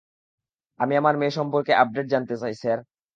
[0.79, 2.79] আমি আমার মেয়ে সম্পর্কে আপডেট জানতে চাই-- স্যার!